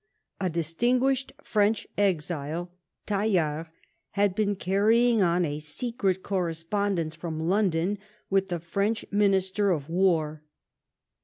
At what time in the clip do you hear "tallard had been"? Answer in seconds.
3.05-4.55